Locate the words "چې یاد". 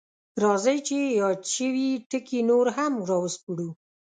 0.87-1.39